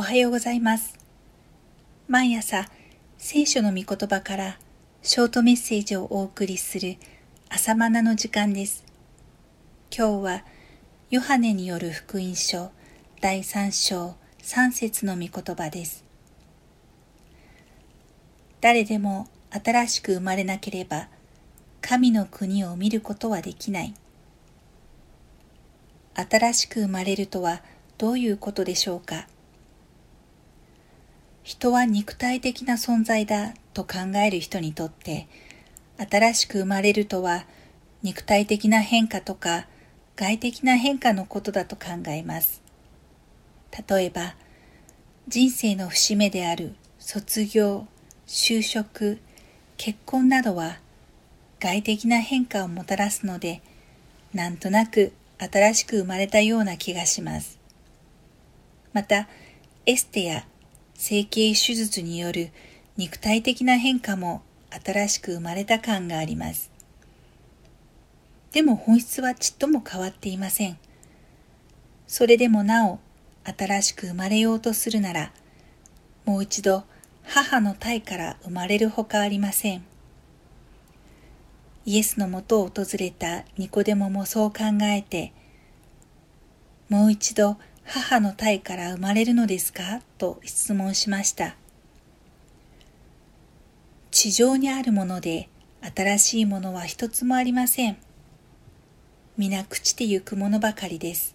[0.00, 0.98] おはようございます。
[2.08, 2.64] 毎朝、
[3.18, 4.58] 聖書の御言葉から
[5.02, 6.96] ショートメッセージをお送りする
[7.50, 8.82] 朝マナの時間です。
[9.94, 10.44] 今日は、
[11.10, 12.70] ヨハネによる福音書
[13.20, 16.02] 第3章3節の御言葉です。
[18.62, 21.08] 誰でも新しく生まれなければ、
[21.82, 23.92] 神の国を見ることはできない。
[26.14, 27.60] 新しく生まれるとは
[27.98, 29.26] どういうことでしょうか？
[31.42, 35.26] 人は肉体的な存在だと考える人にとって
[35.96, 37.46] 新しく生まれるとは
[38.02, 39.66] 肉体的な変化とか
[40.16, 42.62] 外的な変化のことだと考えます。
[43.88, 44.34] 例えば
[45.28, 47.86] 人生の節目である卒業、
[48.26, 49.18] 就職、
[49.76, 50.78] 結婚などは
[51.58, 53.62] 外的な変化をもたらすので
[54.34, 57.58] なんとなく新しく生まれたような気がします。
[58.92, 59.28] また、
[59.86, 60.44] エステや
[61.00, 62.50] 整形手術による
[62.98, 64.42] 肉体的な変化も
[64.84, 66.70] 新しく生まれた感があります。
[68.52, 70.76] でも本質はちっとも変わっていません。
[72.06, 72.98] それでもなお
[73.44, 75.32] 新しく生まれようとするなら、
[76.26, 76.84] もう一度
[77.22, 79.82] 母の体から生まれるほかありません。
[81.86, 85.32] イエスのもとを訪れたニコデモもそう考えて、
[86.90, 87.56] もう一度
[87.92, 90.00] 母の体から生まれるのですか？
[90.16, 91.56] と質問しました。
[94.12, 95.48] 地上にあるもので
[95.96, 97.96] 新しいものは一つもありません。
[99.36, 101.34] 皆朽ちてゆくものばかりです。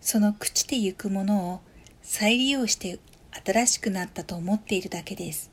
[0.00, 1.60] その朽ちてゆくものを
[2.00, 3.00] 再利用して
[3.44, 5.50] 新しくなったと思っているだけです。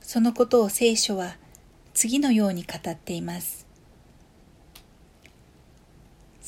[0.00, 1.36] そのことを聖書は
[1.92, 3.67] 次のように語っています。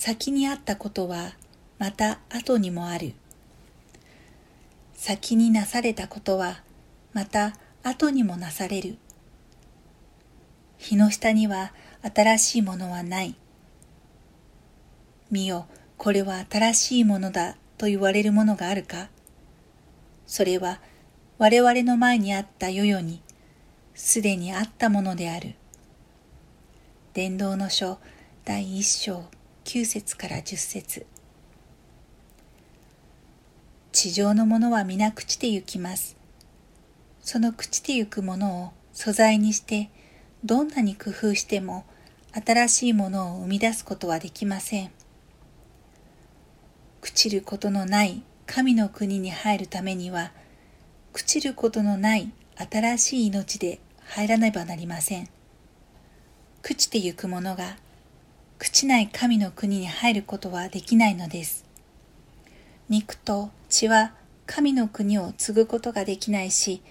[0.03, 1.35] 先にあったことは
[1.79, 3.13] また後にもある。
[4.95, 6.63] 先になされたことは
[7.13, 8.97] また後にもなされる。
[10.79, 13.35] 日の下には新しいものはない。
[15.31, 15.67] 見よ、
[15.99, 19.11] これは新しいものだと言われるものがあるか
[20.27, 20.81] それは
[21.37, 23.21] 我々の前にあった世々に
[23.95, 25.57] すでにあったものである。
[27.13, 27.99] 伝道の書
[28.47, 29.25] 第一章
[29.65, 31.07] 9節から10節
[33.93, 36.17] 地上のものは皆朽ちてゆきます。
[37.21, 39.91] その朽ちてゆくものを素材にして
[40.45, 41.85] どんなに工夫しても
[42.33, 44.91] 新しいものを生み出すことはできません。
[47.03, 50.33] 朽ちることのない神の国に入るためには
[51.13, 55.29] 朽ちることのない新しい命で入らねばなりません。
[56.63, 57.77] 朽ちてゆくものが
[58.61, 61.65] 朽ちない神の国に入ることはできないのです。
[62.91, 64.13] 肉と血は
[64.45, 66.83] 神の国を継ぐことができないし、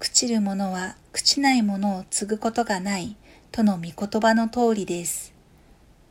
[0.00, 3.14] 朽ちる者は朽ちないものを継ぐことがない
[3.52, 5.34] との御言葉の通りです。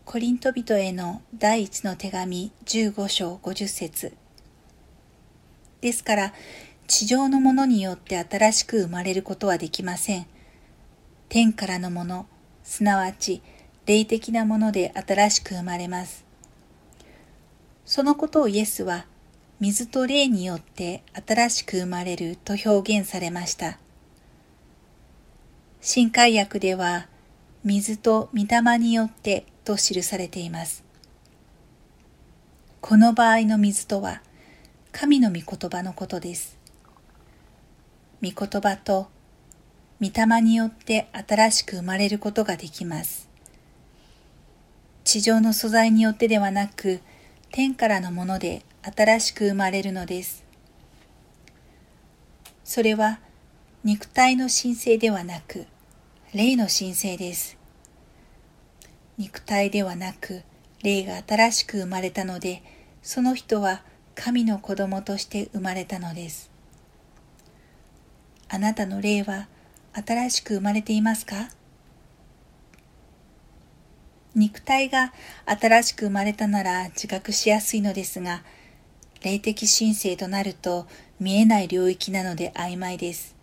[0.06, 4.14] コリント人への第一の手紙15章50節
[5.82, 6.34] ですから、
[6.86, 10.28] 地上のものによって新しく生まれることはできません。
[11.28, 12.28] 天からのもの、
[12.64, 13.42] すなわち
[13.88, 16.26] 霊的なもので新しく生まれます。
[17.86, 19.06] そのことをイエスは
[19.62, 23.80] 水と霊によって新しく生まれると表現されました。
[25.80, 27.08] 新海訳では
[27.64, 30.84] 水と御霊によってと記されています。
[32.82, 34.22] この場合の水とは
[34.92, 36.58] 神の御言葉のことです。
[38.22, 39.08] 御言葉と
[40.02, 43.27] 御霊によって新しく生まれることができます。
[45.08, 47.00] 地上の素材によってではなく、
[47.52, 50.44] 天からのもので新しく生まれるのです。
[52.66, 53.20] それは
[53.86, 55.66] 肉体の神聖ではなく、
[56.34, 57.56] 霊の神聖です。
[59.18, 60.44] 肉体ではなく、
[60.84, 62.62] 霊が新しく生まれたので、
[63.02, 66.52] その人は神の子供として生まれたのです。
[68.50, 69.48] あなたの霊は
[69.94, 71.48] 新しく生まれていますか？
[74.38, 75.14] 肉体が
[75.48, 78.44] 新しく生まれたなら自覚しやすいのですが、
[79.24, 80.86] 霊的神聖となると
[81.20, 83.36] 見えない領域なので曖昧です。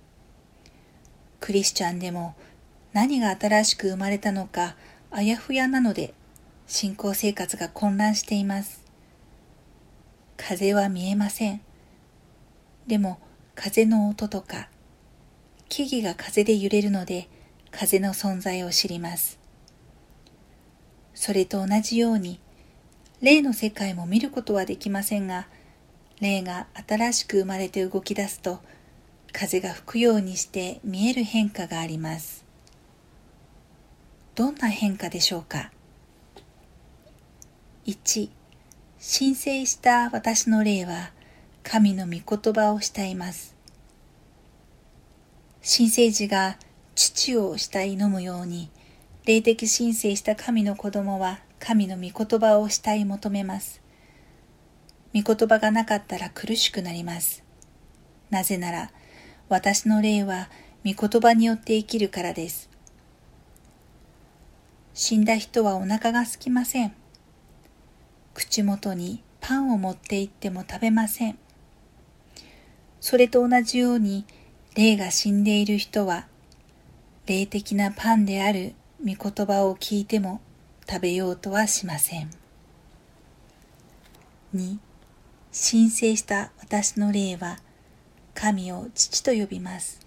[1.40, 2.36] クリスチャンでも
[2.92, 4.76] 何が新しく生まれたのか
[5.10, 6.14] あやふやなので
[6.68, 8.84] 信仰生活が混乱しています。
[10.36, 11.60] 風は見えません。
[12.86, 13.18] でも
[13.56, 14.68] 風の音とか
[15.68, 17.28] 木々が風で揺れるので
[17.72, 19.42] 風の存在を知ります。
[21.14, 22.40] それと同じように、
[23.22, 25.46] 霊の世界も見ることはできませんが、
[26.20, 28.60] 霊が新しく生まれて動き出すと、
[29.32, 32.44] 風が吹くようにして見える変化があります。
[34.34, 35.70] どんな変化でしょうか
[37.86, 38.28] ?1、
[38.98, 41.12] 申請した私の霊は
[41.62, 43.54] 神の御言葉を慕います。
[45.62, 46.58] 新生児が
[46.94, 48.70] 父を慕い飲むように、
[49.26, 53.80] 霊的申請した神の子供は神の御言葉を慕い求めます。
[55.14, 57.42] 御言葉がなかったら苦しくなります。
[58.28, 58.90] なぜなら、
[59.48, 60.50] 私の霊は
[60.84, 62.68] 御言葉によって生きるからです。
[64.92, 66.92] 死んだ人はお腹が空きません。
[68.34, 71.38] 口元にパンを持って行っても食べません。
[73.00, 74.26] それと同じように、
[74.74, 76.26] 霊が死んでいる人は、
[77.24, 80.40] 霊的なパンである御言葉を聞いても
[80.88, 82.30] 食べようとはしません。
[84.54, 84.78] 2.
[85.50, 87.58] 申請した私の霊は
[88.34, 90.00] 神を父と呼びます。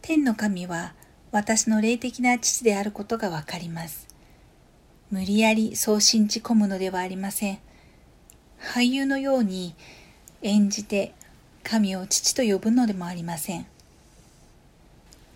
[0.00, 0.94] 天の神は
[1.30, 4.08] 私の霊的な父であることがわかります。
[5.10, 7.58] 無理やりそう信じ込むのではありません。
[8.60, 9.74] 俳優のように
[10.42, 11.14] 演じて
[11.62, 13.66] 神を父と呼ぶのでもありません。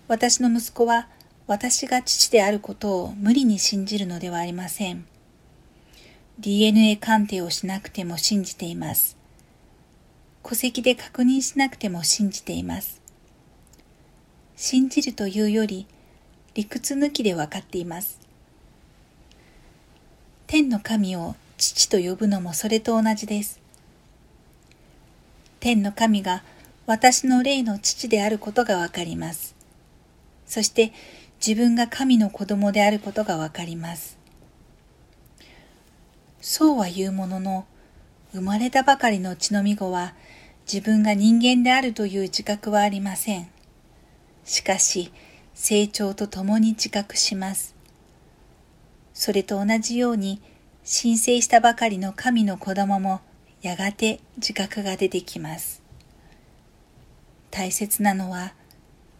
[0.08, 1.08] 私の息子は
[1.46, 5.06] 私が父であることを無理に信じるのではありません。
[6.40, 9.16] DNA 鑑定をしなくても信じています。
[10.42, 13.00] 戸籍で確認しなくても信じています。
[14.56, 15.86] 信じるというより
[16.54, 18.18] 理屈抜きで分かっています。
[20.48, 23.60] 天の神を父と呼ぶのもそれと同じです。
[25.60, 26.42] 天の神が
[26.86, 29.54] 私の霊の父であることがわかります。
[30.46, 30.92] そして
[31.44, 34.18] 自分が神の子供であることがわかります。
[36.40, 37.66] そうは言うものの、
[38.32, 40.14] 生まれたばかりの血のみ子は
[40.70, 43.48] 自分が人間であるという自覚はありません。
[44.44, 45.12] しかし、
[45.54, 47.74] 成長とともに自覚します。
[49.14, 50.40] それと同じように、
[50.84, 53.20] 申請したばかりの神の子供も
[53.60, 55.82] やがて自覚が出てきます。
[57.50, 58.54] 大切なのは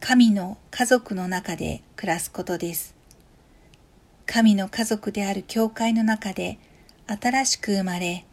[0.09, 2.95] 神の家族の中で暮らすことです。
[4.25, 6.61] 神の家族である教会の中で
[7.09, 8.25] 新しく生まれ、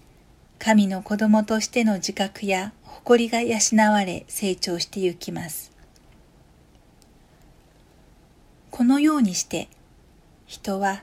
[0.60, 3.58] 神の子供としての自覚や誇りが養
[3.92, 5.72] われ成長してゆきます。
[8.70, 9.68] このようにして
[10.46, 11.02] 人は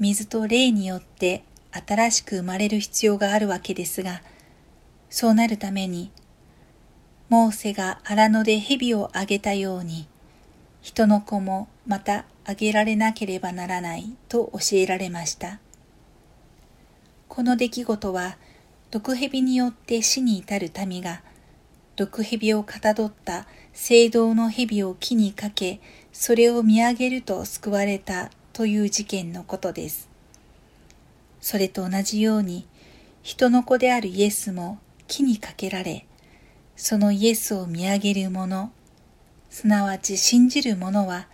[0.00, 4.20] 水と霊によって新しく生まれる必要があるわけですが、
[5.10, 6.10] そうなるために、
[7.32, 10.06] モーセが荒野で蛇をあげたように、
[10.82, 15.58] 人の子もまたあげられなければならないと教えられました。
[17.28, 18.36] この出来事は、
[18.90, 21.22] 毒蛇によって死に至る民が、
[21.96, 25.80] 毒蛇をかたどった聖堂の蛇を木にかけ、
[26.12, 30.10] それを見上げると救われたという事件のことです。
[31.40, 32.66] それと同じように、
[33.22, 36.04] 人の子であるイエスも木にかけられ、
[36.84, 38.72] そのイエスを見上げる者、
[39.50, 41.28] すなわち信じる者は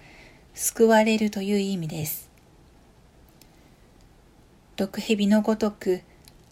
[0.53, 2.29] 救われるという意味です。
[4.77, 6.03] 毒蛇のごとく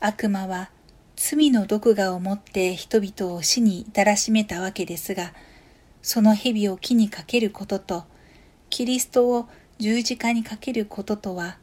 [0.00, 0.70] 悪魔は
[1.14, 5.34] 罪の毒牙を持って人々を死に至らしめたわけですが、
[6.00, 8.04] その蛇を木にかけることと、
[8.70, 11.58] キリストを十字架にかけることとは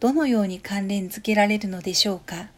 [0.00, 2.48] どのように関連づけられるのでしょうか？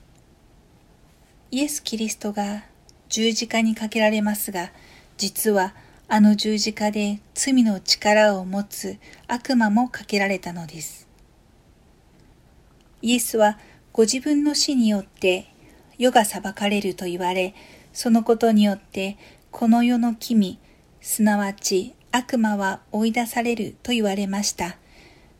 [1.50, 2.66] イエス・キリストが
[3.12, 4.72] 十字架にかけられますが
[5.18, 5.74] 実は
[6.08, 8.96] あの十字架で罪の力を持つ
[9.28, 11.06] 悪魔もかけられたのです。
[13.02, 13.58] イエスは
[13.92, 15.46] ご自分の死によって
[15.98, 17.54] 世が裁かれると言われ
[17.92, 19.18] そのことによって
[19.50, 20.58] この世の君
[21.02, 24.78] すなわち悪魔は追い出されると言われました。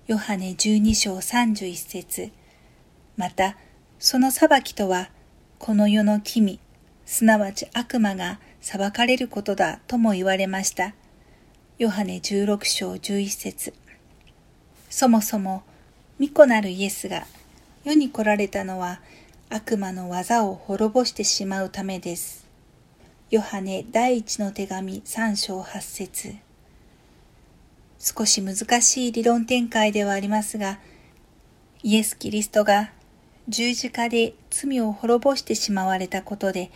[0.07, 2.33] ヨハネ12章31節。
[3.17, 3.57] また、
[3.99, 5.11] その裁きとは、
[5.59, 6.59] この世の君、
[7.13, 10.95] すなわち悪魔が裁かれることだとも言われました。
[11.77, 13.75] ヨハネ16章11節
[14.89, 15.63] そもそも、
[16.19, 17.27] 巫女なるイエスが
[17.85, 19.03] 世に来られたのは
[19.51, 22.47] 悪魔の技を滅ぼしてしまうためです。
[23.29, 26.35] ヨハネ第一の手紙3章8節
[27.99, 30.79] 少し難しい理論展開ではありますが、
[31.83, 32.91] イエス・キリストが
[33.49, 36.71] 十字架で罪を滅ぼしてしまわれたことで、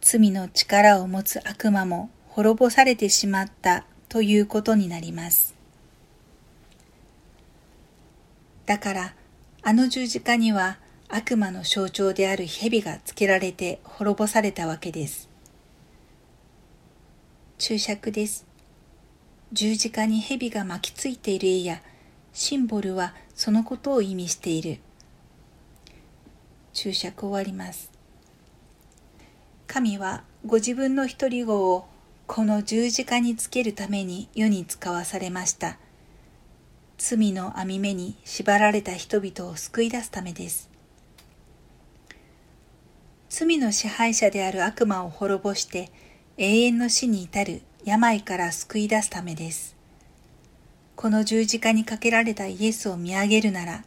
[0.00, 5.54] 罪の力を持つ悪魔も滅ぼされてしまったということになります。
[8.66, 9.14] だから、
[9.62, 10.78] あの十字架には
[11.08, 15.28] 悪魔の象徴である蛇がつけられて滅ぼされたわけです。
[17.58, 18.46] 注釈です。
[19.52, 21.82] 十字架に蛇が巻きついている絵や
[22.32, 24.78] シンボルはそのことを意味している。
[26.72, 27.97] 注釈終わります。
[29.68, 31.86] 神はご自分の一人子を
[32.26, 35.76] この十字架につけるために世に使わされました。
[36.96, 40.70] 罪の網目に縛られた人々を救い出すためです。
[43.28, 45.92] 罪の支配者である悪魔を滅ぼして
[46.38, 49.76] 永遠の死に至る病から救い出すためです。
[50.96, 53.84] この十字架にかけられたイエスを見上げるなら、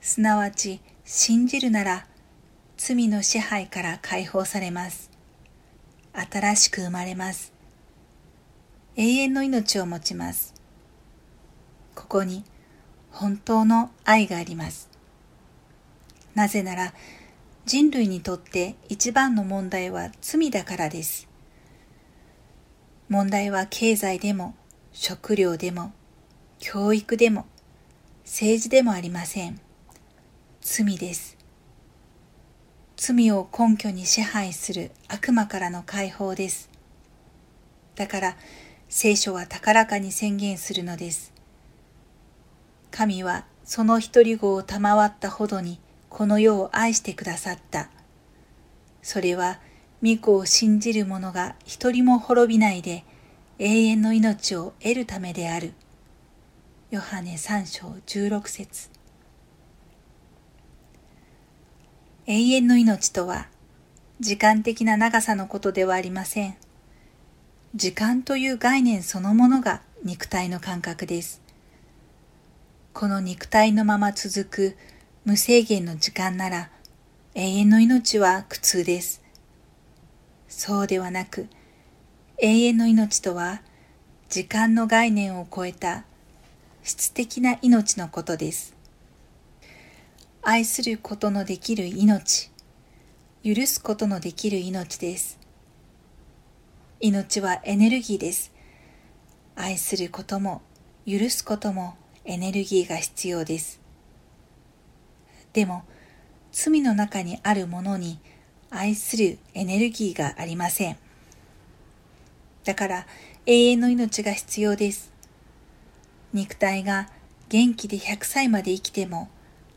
[0.00, 2.06] すなわち信じるなら
[2.76, 5.10] 罪の支配から解放されます。
[6.14, 7.52] 新しく生まれます。
[8.96, 10.54] 永遠の命を持ちます。
[11.94, 12.44] ここに
[13.10, 14.90] 本当の愛があります。
[16.34, 16.94] なぜなら
[17.64, 21.28] 人類にとって一番の問題は罪だからです。
[23.08, 24.54] 問題は経済でも
[24.92, 25.92] 食料でも
[26.58, 27.46] 教育でも
[28.24, 29.60] 政治でもありません。
[30.60, 31.41] 罪です。
[33.04, 36.70] 罪を根拠に支配する悪魔からの解放です。
[37.96, 38.36] だから
[38.88, 41.32] 聖書は高らかに宣言するのです。
[42.92, 45.80] 神はその一人子を賜ったほどに
[46.10, 47.90] この世を愛してくださった。
[49.02, 49.58] それは
[50.00, 53.04] 御子を信じる者が一人も滅びないで
[53.58, 55.72] 永遠の命を得るためである。
[56.92, 58.91] ヨハネ三章十六節
[62.26, 63.48] 永遠の命とは
[64.20, 66.56] 時間的な長さのことではありません。
[67.74, 71.42] 時間という概念そのものが肉体の感覚です。
[72.92, 74.76] この肉体のまま続く
[75.24, 76.70] 無制限の時間なら
[77.34, 79.20] 永遠の命は苦痛です。
[80.46, 81.48] そうではなく
[82.38, 83.62] 永遠の命とは
[84.28, 86.04] 時間の概念を超えた
[86.84, 88.81] 質的な命のことです。
[90.44, 92.50] 愛することのできる命、
[93.44, 95.38] 許すことのできる命です。
[96.98, 98.50] 命はエネルギーです。
[99.54, 100.60] 愛することも
[101.06, 101.94] 許すことも
[102.24, 103.80] エネルギーが必要です。
[105.52, 105.84] でも、
[106.50, 108.18] 罪の中にあるものに
[108.68, 110.96] 愛するエネルギーがありません。
[112.64, 113.06] だから
[113.46, 115.12] 永遠の命が必要です。
[116.32, 117.10] 肉体が
[117.48, 119.28] 元気で100歳まで生きても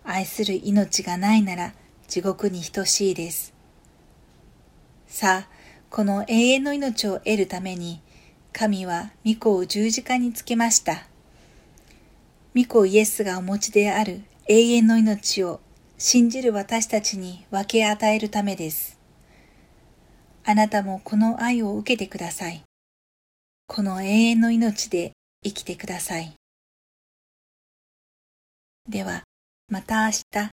[0.06, 1.74] 愛する命がないなら
[2.08, 3.54] 地獄に等しいです。
[5.08, 5.50] さあ、
[5.90, 8.02] この永遠の命を得るために、
[8.54, 11.08] 神は御子を十字架につけました。
[12.56, 15.60] 御子イエスがお持ちである永遠の命を
[15.98, 19.00] 信じる私たちに分け与えるためです。
[20.44, 22.62] あなたもこの愛を受けてください。
[23.68, 26.34] この永遠の命で生きてください。
[28.88, 29.24] では、
[29.68, 30.55] また明日。